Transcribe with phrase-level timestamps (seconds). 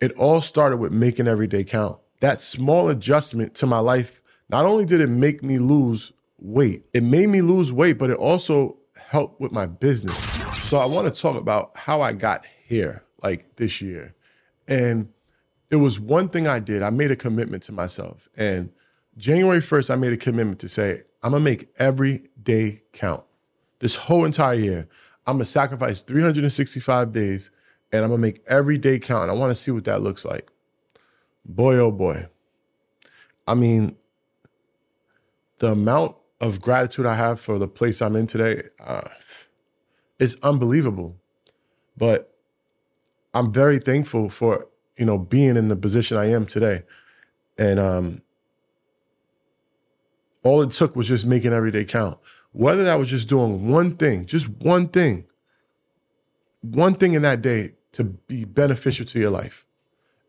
[0.00, 1.98] It all started with making every day count.
[2.20, 7.02] That small adjustment to my life, not only did it make me lose weight, it
[7.02, 10.16] made me lose weight, but it also helped with my business.
[10.64, 14.14] So I want to talk about how I got here, like this year.
[14.68, 15.08] And
[15.70, 16.82] it was one thing I did.
[16.82, 18.28] I made a commitment to myself.
[18.36, 18.70] And
[19.16, 23.24] January 1st, I made a commitment to say, I'm going to make every day count.
[23.80, 24.88] This whole entire year,
[25.26, 27.50] I'm going to sacrifice 365 days
[27.92, 29.30] and I'm gonna make every day count.
[29.30, 30.50] I wanna see what that looks like.
[31.44, 32.28] Boy, oh boy.
[33.46, 33.96] I mean,
[35.58, 39.08] the amount of gratitude I have for the place I'm in today uh,
[40.18, 41.16] is unbelievable.
[41.96, 42.34] But
[43.34, 46.82] I'm very thankful for, you know, being in the position I am today.
[47.56, 48.22] And um,
[50.42, 52.18] all it took was just making every day count.
[52.52, 55.26] Whether that was just doing one thing, just one thing,
[56.60, 59.64] one thing in that day to be beneficial to your life.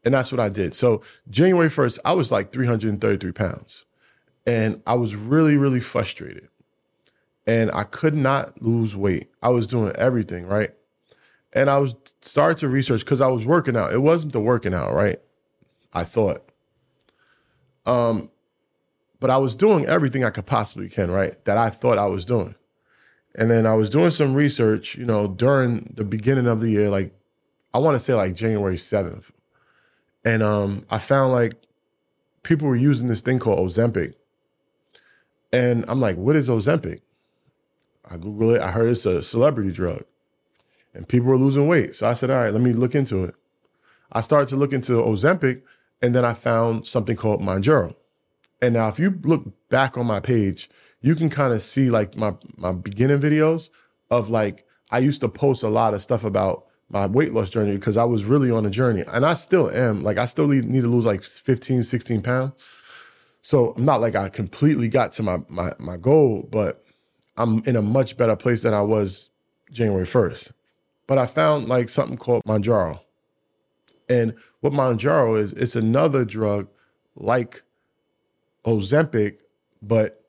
[0.04, 0.74] And that's what I did.
[0.76, 3.86] So January 1st, I was like 333 pounds.
[4.46, 6.48] And I was really, really frustrated.
[7.46, 9.30] And I could not lose weight.
[9.42, 10.72] I was doing everything, right?
[11.52, 13.92] And I was started to research because I was working out.
[13.92, 15.20] It wasn't the working out, right?
[15.94, 16.44] I thought.
[17.86, 18.30] Um,
[19.20, 21.44] but I was doing everything I could possibly can, right?
[21.46, 22.56] That I thought I was doing.
[23.36, 26.90] And then I was doing some research, you know, during the beginning of the year,
[26.90, 27.14] like
[27.74, 29.32] I want to say like January 7th.
[30.26, 31.54] And um, I found like
[32.44, 34.16] people were using this thing called Ozempic.
[35.52, 37.02] And I'm like, what is Ozempic?
[38.10, 38.62] I Google it.
[38.62, 40.04] I heard it's a celebrity drug.
[40.94, 41.96] And people were losing weight.
[41.96, 43.36] So I said, all right, let me look into it.
[44.12, 45.62] I started to look into Ozempic,
[46.02, 47.96] and then I found something called Mounjaro.
[48.62, 50.70] And now if you look back on my page,
[51.02, 53.70] you can kind of see like my my beginning videos
[54.10, 57.76] of like I used to post a lot of stuff about my weight loss journey
[57.76, 60.04] because I was really on a journey and I still am.
[60.04, 62.54] Like I still need, to lose like 15, 16 pounds.
[63.42, 66.84] So I'm not like I completely got to my, my, my goal, but
[67.38, 69.30] I'm in a much better place than I was
[69.72, 70.52] January 1st.
[71.08, 73.00] But I found like something called Mounjaro.
[74.10, 76.68] And what Mounjaro is, it's another drug
[77.16, 77.62] like
[78.66, 79.38] Ozempic,
[79.82, 80.24] but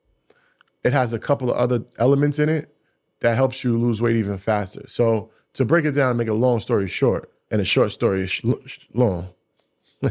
[0.85, 2.75] it has a couple of other elements in it
[3.21, 4.83] that helps you lose weight even faster.
[4.87, 8.27] So to break it down and make a long story short, and a short story
[8.27, 8.45] sh-
[8.95, 9.29] long,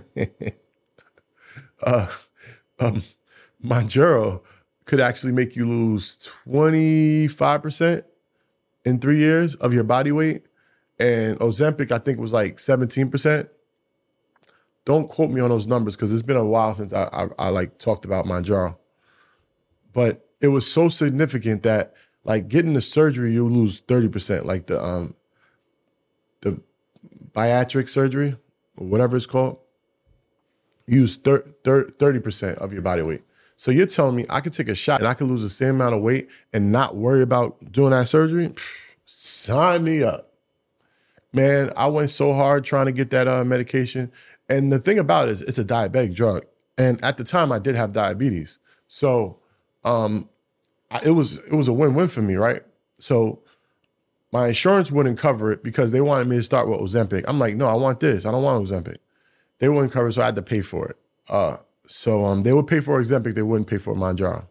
[1.81, 2.07] uh,
[2.79, 3.03] um,
[3.63, 4.41] Mounjaro
[4.85, 6.17] could actually make you lose
[6.47, 8.03] 25%
[8.85, 10.45] in three years of your body weight.
[10.97, 13.49] And Ozempic, I think, was like 17%.
[14.85, 17.49] Don't quote me on those numbers because it's been a while since I, I, I
[17.49, 18.75] like talked about Mounjaro.
[19.93, 24.45] But it was so significant that like getting the surgery, you lose 30%.
[24.45, 25.15] Like the um
[27.33, 28.37] bariatric surgery,
[28.77, 29.59] or whatever it's called,
[30.87, 33.21] use 30% of your body weight.
[33.55, 35.75] So you're telling me I could take a shot and I could lose the same
[35.75, 38.53] amount of weight and not worry about doing that surgery?
[39.05, 40.31] Sign me up.
[41.33, 44.11] Man, I went so hard trying to get that uh, medication.
[44.47, 46.45] And the thing about it is it's a diabetic drug.
[46.77, 48.59] And at the time I did have diabetes.
[48.87, 49.39] So
[49.83, 50.29] um,
[51.05, 52.63] it was it was a win-win for me, right?
[52.99, 53.43] So
[54.31, 57.25] my insurance wouldn't cover it because they wanted me to start with Ozempic.
[57.27, 58.25] I'm like, no, I want this.
[58.25, 58.97] I don't want Ozempic.
[59.59, 60.97] They wouldn't cover it, so I had to pay for it.
[61.27, 64.47] Uh, so um, they would pay for Ozempic, they wouldn't pay for Mounjaro.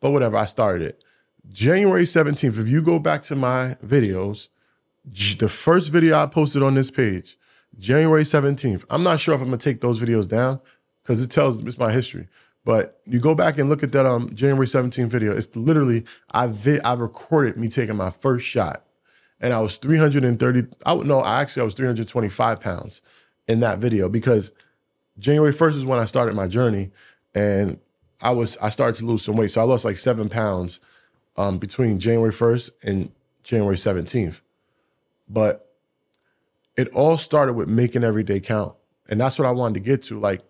[0.00, 1.02] But whatever, I started it.
[1.50, 4.48] January 17th, if you go back to my videos,
[5.38, 7.36] the first video I posted on this page,
[7.78, 8.84] January 17th.
[8.90, 10.60] I'm not sure if I'm gonna take those videos down
[11.02, 12.28] because it tells it's my history.
[12.64, 15.36] But you go back and look at that um January 17th video.
[15.36, 18.83] It's literally I vi- I recorded me taking my first shot,
[19.44, 20.74] and I was 330.
[20.86, 23.02] I would no, I actually I was 325 pounds
[23.46, 24.50] in that video because
[25.18, 26.90] January 1st is when I started my journey
[27.34, 27.78] and
[28.22, 29.50] I was I started to lose some weight.
[29.50, 30.80] So I lost like seven pounds
[31.36, 33.12] um, between January 1st and
[33.42, 34.40] January 17th.
[35.28, 35.70] But
[36.78, 38.74] it all started with making every day count.
[39.10, 40.18] And that's what I wanted to get to.
[40.18, 40.40] Like,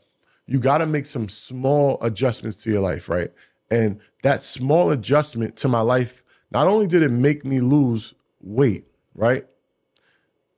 [0.46, 3.30] you got to make some small adjustments to your life, right?
[3.72, 8.14] And that small adjustment to my life, not only did it make me lose
[8.44, 9.46] weight, right?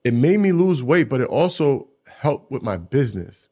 [0.05, 3.49] It made me lose weight, but it also helped with my business.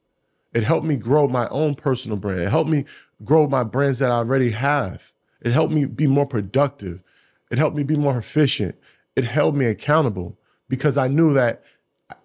[0.53, 2.41] It helped me grow my own personal brand.
[2.41, 2.85] It helped me
[3.25, 5.13] grow my brands that I already have.
[5.41, 7.03] It helped me be more productive.
[7.51, 8.77] It helped me be more efficient.
[9.17, 10.39] It held me accountable
[10.69, 11.63] because I knew that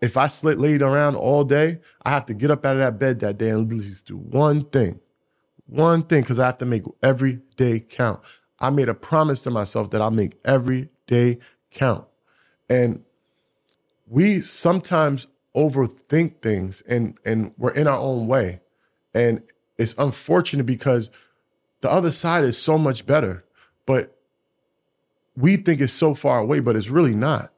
[0.02, 3.00] if I slit laid around all day, I have to get up out of that
[3.00, 5.00] bed that day and at least do one thing.
[5.66, 8.22] One thing, because I have to make every day count.
[8.60, 11.40] I made a promise to myself that I'll make every day
[11.72, 12.06] count.
[12.70, 13.04] And
[14.08, 18.62] we sometimes overthink things and and we're in our own way.
[19.14, 19.44] And
[19.78, 21.10] it's unfortunate because
[21.82, 23.46] the other side is so much better,
[23.86, 24.16] but
[25.36, 27.52] we think it's so far away, but it's really not.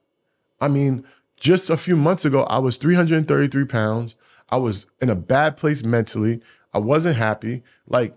[0.60, 1.04] I mean,
[1.38, 4.16] just a few months ago, I was 333 pounds.
[4.50, 6.42] I was in a bad place mentally.
[6.74, 7.64] I wasn't happy.
[7.88, 8.16] Like,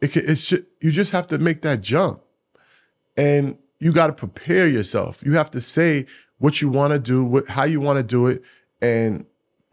[0.00, 2.22] it, it's just, you just have to make that jump,
[3.16, 5.22] and you got to prepare yourself.
[5.24, 6.06] You have to say
[6.38, 8.42] what you want to do, what how you want to do it,
[8.80, 9.26] and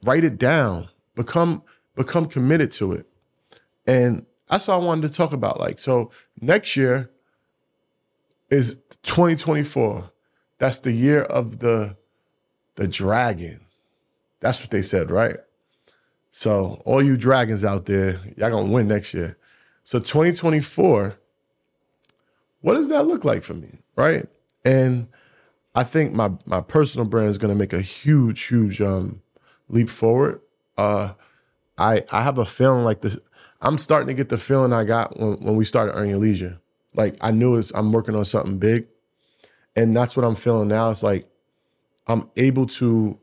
[0.03, 0.89] write it down.
[1.15, 1.63] Become
[1.95, 3.05] become committed to it,
[3.85, 5.59] and that's what I wanted to talk about.
[5.59, 6.11] Like, so
[6.41, 7.09] next year
[8.49, 10.11] is 2024.
[10.59, 11.97] That's the year of the
[12.75, 13.61] the dragon.
[14.39, 15.37] That's what they said, right?
[16.31, 19.37] So all you dragons out there, y'all gonna win next year.
[19.83, 21.15] So 2024,
[22.61, 24.25] what does that look like for me, right?
[24.65, 25.07] And
[25.75, 29.21] I think my my personal brand is gonna make a huge, huge um,
[29.69, 30.41] leap forward.
[30.77, 31.13] Uh,
[31.77, 33.17] I I have a feeling like this.
[33.61, 36.59] I'm starting to get the feeling I got when, when we started Earn Your Leisure.
[36.95, 38.87] Like I knew it's, I'm working on something big,
[39.75, 40.91] and that's what I'm feeling now.
[40.91, 41.27] It's like
[42.07, 43.19] I'm able to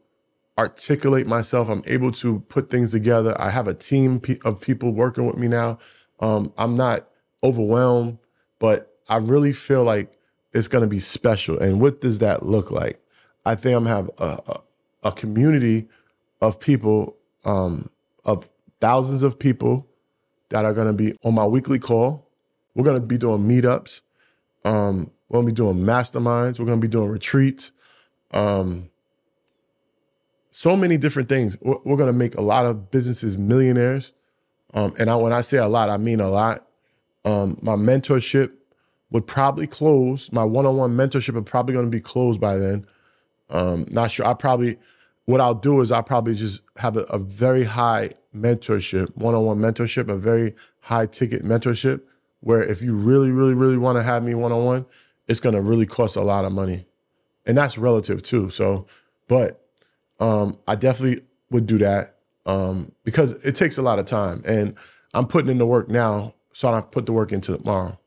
[0.59, 1.69] articulate myself.
[1.69, 3.35] I'm able to put things together.
[3.39, 5.79] I have a team of people working with me now.
[6.21, 7.09] Um, I'm not
[7.43, 8.19] overwhelmed,
[8.59, 10.13] but I really feel like
[10.53, 11.59] it's going to be special.
[11.59, 13.01] And what does that look like?
[13.45, 14.61] I think I'm have a, a,
[15.05, 15.89] a community
[16.41, 17.89] of people, um,
[18.25, 18.49] of
[18.81, 19.87] thousands of people
[20.51, 22.29] that are going to be on my weekly call.
[22.75, 24.01] We're going to be doing meetups.
[24.65, 26.59] Um, we're going to be doing masterminds.
[26.59, 27.73] We're going to be doing retreats.
[28.33, 28.91] Um,
[30.53, 31.57] so many different things.
[31.61, 34.13] We're, we're going to make a lot of businesses millionaires.
[34.75, 36.67] Um, and I, when I say a lot, I mean a lot.
[37.25, 38.53] Um, my mentorship
[39.11, 40.33] would probably close.
[40.33, 42.87] My one-on-one mentorship is probably going to be closed by then.
[43.49, 44.27] Um, not sure.
[44.27, 44.79] I probably
[45.31, 50.09] what I'll do is I'll probably just have a, a very high mentorship, one-on-one mentorship,
[50.09, 52.01] a very high ticket mentorship,
[52.41, 54.87] where if you really, really, really want to have me one-on-one,
[55.29, 56.85] it's going to really cost a lot of money,
[57.47, 58.51] and that's relative too.
[58.51, 58.87] So,
[59.29, 59.65] but
[60.19, 62.17] um, I definitely would do that
[62.47, 64.77] um, because it takes a lot of time, and
[65.15, 68.00] I'm putting in the work now, so I don't put the work into tomorrow,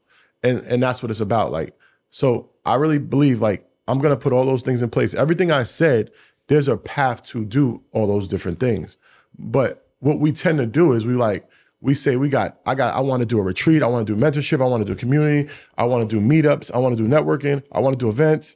[0.44, 1.52] and and that's what it's about.
[1.52, 1.74] Like,
[2.10, 5.14] so I really believe like I'm gonna put all those things in place.
[5.14, 6.12] Everything I said,
[6.48, 8.98] there's a path to do all those different things,
[9.38, 12.96] but what we tend to do is we like we say we got I got
[12.96, 14.98] I want to do a retreat, I want to do mentorship, I want to do
[14.98, 18.10] community, I want to do meetups, I want to do networking, I want to do
[18.10, 18.56] events.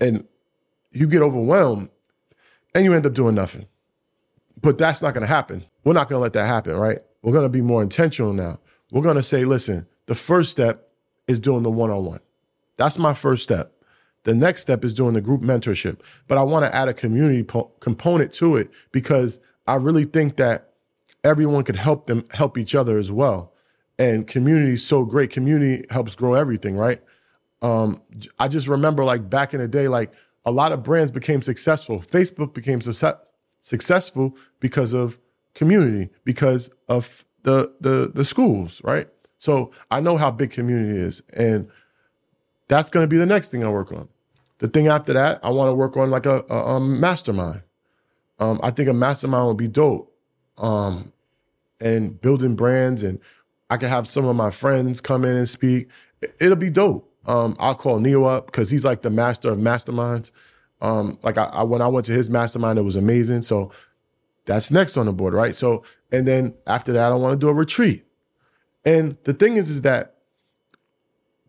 [0.00, 0.26] And
[0.92, 1.90] you get overwhelmed
[2.74, 3.66] and you end up doing nothing.
[4.62, 5.64] But that's not to happen.
[5.84, 6.98] We're not to let that happen, right?
[7.22, 8.58] We're to be more intentional now.
[8.90, 10.89] We're to say, listen, the first step
[11.30, 12.20] is doing the one-on-one.
[12.76, 13.72] That's my first step.
[14.24, 16.00] The next step is doing the group mentorship.
[16.28, 20.36] But I want to add a community po- component to it because I really think
[20.36, 20.72] that
[21.24, 23.54] everyone could help them help each other as well.
[23.98, 25.30] And community is so great.
[25.30, 27.02] Community helps grow everything, right?
[27.62, 28.02] Um,
[28.38, 30.12] I just remember like back in the day, like
[30.44, 32.00] a lot of brands became successful.
[32.00, 35.18] Facebook became success, successful because of
[35.54, 39.08] community, because of the the the schools, right?
[39.40, 41.66] So I know how big community is, and
[42.68, 44.06] that's going to be the next thing I work on.
[44.58, 47.62] The thing after that, I want to work on like a, a, a mastermind.
[48.38, 50.14] Um, I think a mastermind would be dope.
[50.58, 51.10] Um,
[51.80, 53.18] and building brands, and
[53.70, 55.88] I could have some of my friends come in and speak.
[56.38, 57.10] It'll be dope.
[57.24, 60.32] Um, I'll call Neo up because he's like the master of masterminds.
[60.82, 63.40] Um, like I, I, when I went to his mastermind, it was amazing.
[63.40, 63.72] So
[64.44, 65.54] that's next on the board, right?
[65.54, 65.82] So
[66.12, 68.04] and then after that, I want to do a retreat.
[68.84, 70.14] And the thing is, is that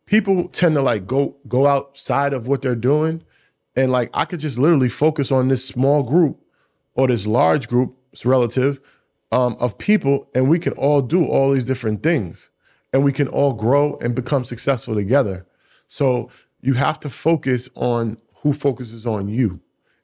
[0.05, 3.23] people tend to like go go outside of what they're doing,
[3.75, 6.39] and like I could just literally focus on this small group
[6.93, 8.81] or this large group it's relative,
[9.31, 12.49] um, of people, and we can all do all these different things,
[12.91, 15.45] and we can all grow and become successful together.
[15.87, 16.29] So
[16.61, 19.61] you have to focus on who focuses on you,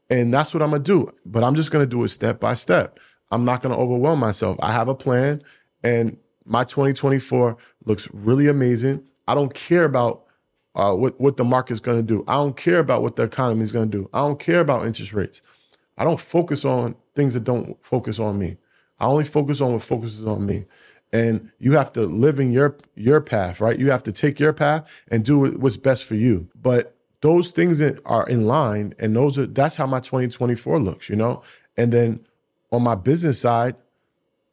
[0.10, 1.12] and that's what I'm gonna do.
[1.26, 3.00] But I'm just gonna do it step by step.
[3.30, 4.58] I'm not gonna overwhelm myself.
[4.62, 5.44] I have a plan,
[5.84, 6.18] and
[6.48, 9.04] my 2024 looks really amazing.
[9.28, 10.24] I don't care about
[10.76, 12.24] uh, what what the market's going to do.
[12.28, 14.10] I don't care about what the economy is going to do.
[14.14, 15.42] I don't care about interest rates.
[15.98, 18.58] I don't focus on things that don't focus on me.
[19.00, 20.66] I only focus on what focuses on me.
[21.12, 23.78] And you have to live in your your path, right?
[23.78, 26.50] You have to take your path and do what's best for you.
[26.56, 31.10] But those things that are in line, and those are that's how my 2024 looks,
[31.10, 31.42] you know.
[31.76, 32.26] And then
[32.72, 33.76] on my business side,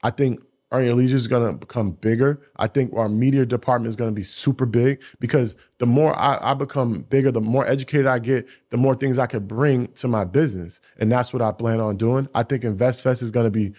[0.03, 0.43] I think
[0.83, 2.41] Your Leisure is going to become bigger.
[2.57, 6.39] I think our media department is going to be super big because the more I,
[6.41, 10.09] I, become bigger, the more educated I get, the more things I could bring to
[10.09, 10.81] my business.
[10.99, 12.29] And that's what I plan on doing.
[12.35, 13.75] I think InvestFest is going to be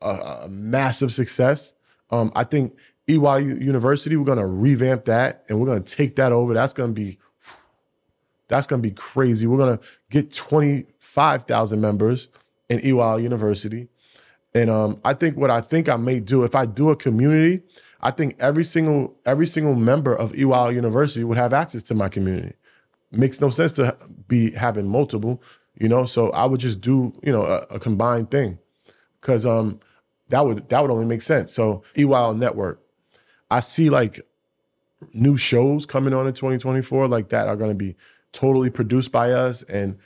[0.00, 0.08] a,
[0.44, 1.74] a massive success.
[2.10, 2.76] Um, I think
[3.06, 6.54] EYL University, we're going to revamp that and we're going to take that over.
[6.54, 7.18] That's going to be
[8.48, 9.46] that's going to be crazy.
[9.46, 12.28] We're going to get 25,000 members
[12.68, 13.88] in EYL University.
[14.54, 17.62] And um, I think what I think I may do if I do a community,
[18.00, 22.08] I think every single every single member of EYL University would have access to my
[22.08, 22.54] community.
[23.12, 23.96] Makes no sense to
[24.28, 25.42] be having multiple,
[25.78, 26.04] you know.
[26.04, 28.58] So I would just do you know a, a combined thing,
[29.20, 29.80] because um
[30.28, 31.52] that would that would only make sense.
[31.52, 32.80] So EYL Network,
[33.50, 34.20] I see like
[35.12, 37.96] new shows coming on in 2024 like that are going to be
[38.32, 39.98] totally produced by us and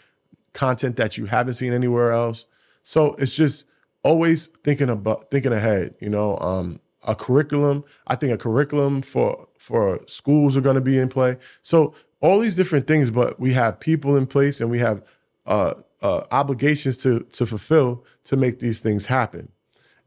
[0.52, 2.46] content that you haven't seen anywhere else.
[2.82, 3.66] So it's just
[4.04, 5.94] always thinking about thinking ahead.
[6.00, 7.84] You know, um, a curriculum.
[8.06, 11.38] I think a curriculum for for schools are going to be in play.
[11.62, 15.02] So all these different things, but we have people in place and we have
[15.46, 19.50] uh, uh, obligations to to fulfill to make these things happen.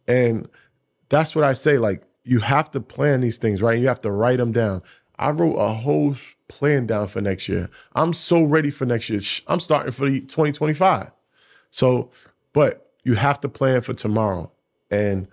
[0.08, 0.48] And
[1.10, 1.77] that's what I say.
[1.77, 3.80] Like you have to plan these things, right?
[3.80, 4.82] You have to write them down.
[5.18, 6.16] I wrote a whole
[6.48, 7.70] plan down for next year.
[7.96, 9.22] I'm so ready for next year.
[9.48, 11.12] I'm starting for the 2025.
[11.72, 12.12] So,
[12.54, 14.52] but you have to plan for tomorrow.
[14.92, 15.30] And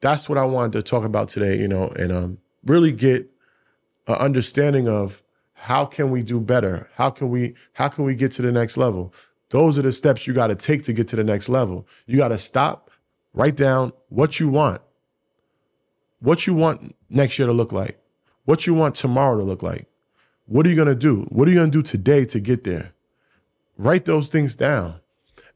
[0.00, 3.30] that's what I wanted to talk about today, you know, and um, really get
[4.08, 6.90] an understanding of how can we do better?
[6.96, 9.14] How can we how can we get to the next level?
[9.50, 11.86] Those are the steps you got to take to get to the next level.
[12.06, 12.90] You got to stop,
[13.32, 14.82] write down what you want.
[16.18, 17.96] What you want next year to look like.
[18.44, 19.86] What you want tomorrow to look like.
[20.46, 21.28] What are you going to do?
[21.30, 22.92] What are you going to do today to get there?
[23.76, 24.96] Write those things down.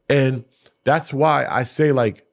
[0.07, 0.45] And
[0.83, 2.25] that's why I say like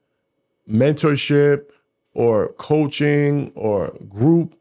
[0.69, 1.71] mentorship
[2.15, 4.55] or coaching or group,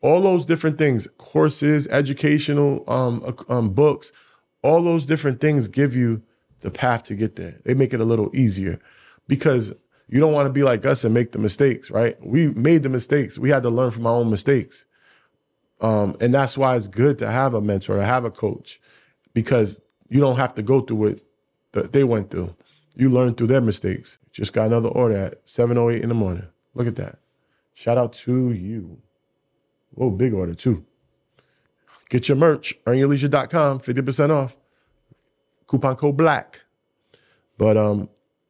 [0.00, 4.12] all those different things, courses, educational um, um, books,
[4.62, 6.22] all those different things give you
[6.60, 7.60] the path to get there.
[7.64, 8.80] They make it a little easier
[9.28, 9.74] because
[10.08, 12.16] you don't want to be like us and make the mistakes, right?
[12.24, 13.38] We made the mistakes.
[13.38, 14.86] We had to learn from our own mistakes.
[15.80, 18.80] Um, and that's why it's good to have a mentor, to have a coach,
[19.32, 21.20] because you don't have to go through what
[21.72, 22.54] the, they went through.
[22.96, 24.18] You learn through their mistakes.
[24.32, 26.46] Just got another order at 7.08 in the morning.
[26.74, 27.18] Look at that.
[27.72, 28.98] Shout out to you.
[29.92, 30.84] Whoa, big order too.
[32.08, 34.56] Get your merch, earnyourleisure.com, 50% off.
[35.66, 36.64] Coupon code BLACK.
[37.58, 38.08] But um,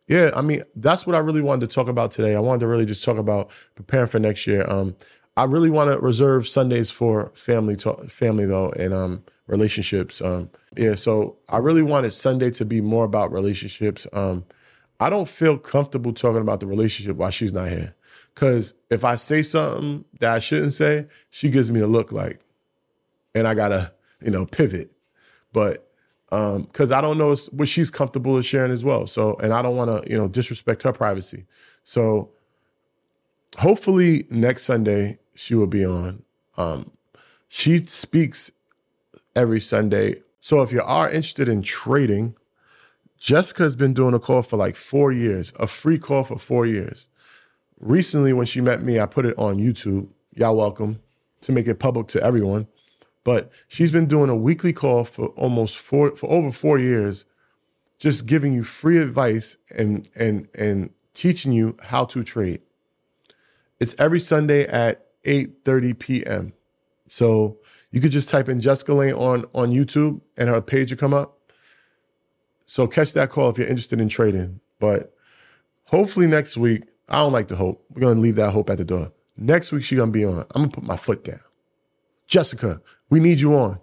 [0.09, 2.35] yeah, I mean, that's what I really wanted to talk about today.
[2.35, 4.65] I wanted to really just talk about preparing for next year.
[4.69, 4.97] Um,
[5.37, 10.21] I really want to reserve Sundays for family talk, family though, and um, relationships.
[10.23, 14.07] Um, yeah, so I really wanted Sunday to be more about relationships.
[14.13, 14.45] Um,
[15.01, 17.95] I don't feel comfortable talking about the relationship while she's not here.
[18.35, 22.41] Cause if I say something that I shouldn't say, she gives me a look like,
[23.35, 24.93] and I gotta, you know, pivot.
[25.53, 25.89] But
[26.33, 29.07] um, cause I don't know what she's comfortable with sharing as well.
[29.07, 31.47] So, and I don't wanna, you know, disrespect her privacy.
[31.85, 32.31] So
[33.59, 36.25] hopefully next Sunday she will be on.
[36.57, 36.91] Um,
[37.49, 38.51] she speaks
[39.37, 40.23] every Sunday.
[40.41, 42.37] So if you are interested in trading,
[43.19, 47.09] Jessica's been doing a call for like four years, a free call for four years.
[47.81, 50.09] Recently, when she met me, I put it on YouTube.
[50.35, 51.01] Y'all welcome
[51.41, 52.67] to make it public to everyone.
[53.25, 57.25] But she's been doing a weekly call for almost four for over four years,
[57.99, 62.61] just giving you free advice and and and teaching you how to trade.
[63.81, 66.53] It's every Sunday at 8:30 p.m.
[67.07, 67.59] So
[67.91, 71.15] you could just type in Jessica Lane on, on YouTube and her page will come
[71.15, 71.39] up.
[72.67, 74.61] So catch that call if you're interested in trading.
[74.81, 75.15] But
[75.85, 77.85] hopefully next week, I don't like to hope.
[77.91, 79.13] We're gonna leave that hope at the door.
[79.37, 80.45] Next week she's gonna be on.
[80.55, 81.41] I'm gonna put my foot down.
[82.27, 82.81] Jessica,
[83.11, 83.79] we need you on.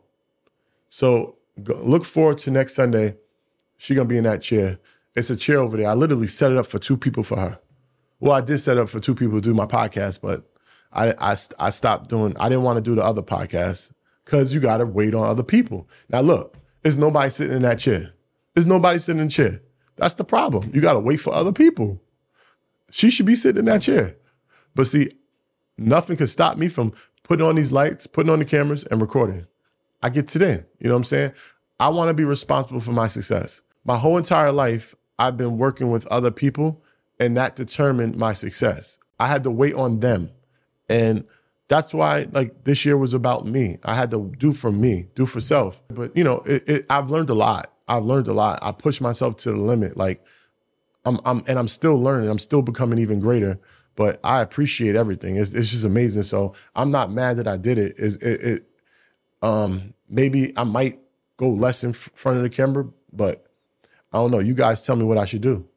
[0.89, 3.17] So go, look forward to next Sunday.
[3.77, 4.79] She's gonna be in that chair,
[5.15, 5.87] It's a chair over there.
[5.87, 7.59] I literally set it up for two people for her.
[8.19, 10.50] Well, I did set up for two people to do my podcast, but
[10.93, 12.35] I I, I stopped doing.
[12.39, 13.93] I didn't want to do the other podcast
[14.25, 15.87] because you got to wait on other people.
[16.09, 18.13] Now look, there's nobody sitting in that chair.
[18.53, 19.61] There's nobody sitting in the chair.
[19.97, 20.71] That's the problem.
[20.73, 22.01] You got to wait for other people.
[22.89, 24.15] She should be sitting in that chair.
[24.75, 25.11] But see,
[25.77, 26.93] nothing could stop me from
[27.23, 29.45] putting on these lights, putting on the cameras, and recording.
[30.01, 30.65] I get to then.
[30.79, 31.31] You know what I'm saying?
[31.79, 33.61] I want to be responsible for my success.
[33.85, 36.83] My whole entire life, I've been working with other people,
[37.19, 38.97] and that determined my success.
[39.19, 40.31] I had to wait on them.
[40.91, 41.25] And
[41.67, 43.77] that's why like this year was about me.
[43.83, 45.81] I had to do for me, do for self.
[45.87, 47.71] But you know, it, it, I've learned a lot.
[47.87, 48.59] I've learned a lot.
[48.61, 49.97] I pushed myself to the limit.
[49.97, 50.23] Like
[51.05, 52.29] I'm, I'm, and I'm still learning.
[52.29, 53.59] I'm still becoming even greater.
[53.95, 55.35] But I appreciate everything.
[55.35, 56.23] It's, it's just amazing.
[56.23, 57.99] So I'm not mad that I did it.
[57.99, 58.63] It, it, it
[59.41, 60.99] um, maybe I might
[61.37, 63.45] go less in front of the camera, but
[64.13, 64.39] I don't know.
[64.39, 65.67] You guys tell me what I should do.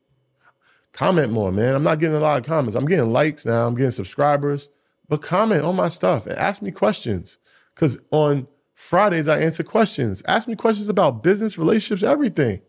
[0.92, 1.74] Comment more, man.
[1.74, 2.76] I'm not getting a lot of comments.
[2.76, 3.66] I'm getting likes now.
[3.66, 4.68] I'm getting subscribers,
[5.08, 7.38] but comment on my stuff and ask me questions.
[7.74, 10.22] Because on Fridays, I answer questions.
[10.26, 12.60] Ask me questions about business, relationships, everything.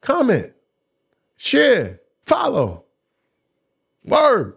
[0.00, 0.52] Comment,
[1.36, 2.84] share, follow.
[4.04, 4.54] Word.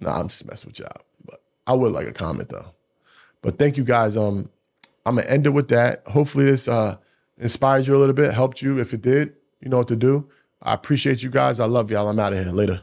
[0.00, 1.02] Nah, I'm just messing with y'all.
[1.24, 2.66] But I would like a comment though.
[3.42, 4.16] But thank you guys.
[4.16, 4.48] Um,
[5.04, 6.06] I'm gonna end it with that.
[6.06, 6.96] Hopefully this uh
[7.38, 8.78] inspired you a little bit, helped you.
[8.78, 10.28] If it did, you know what to do.
[10.62, 11.60] I appreciate you guys.
[11.60, 12.08] I love y'all.
[12.08, 12.52] I'm out of here.
[12.52, 12.82] Later.